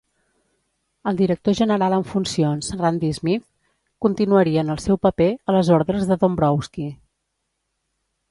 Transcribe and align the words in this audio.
El 1.09 1.17
director 1.17 1.55
general 1.57 1.95
en 1.97 2.05
funcions 2.13 2.69
Randy 2.79 3.11
Smith 3.17 3.45
continuaria 4.07 4.63
en 4.65 4.75
el 4.75 4.81
seu 4.87 4.99
paper, 5.07 5.29
a 5.51 5.57
les 5.57 5.69
ordres 5.79 6.07
de 6.13 6.17
Dombrowski. 6.25 6.89